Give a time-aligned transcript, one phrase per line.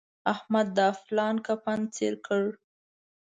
[0.33, 2.43] احمد دا پلا کفن څيرې کړ.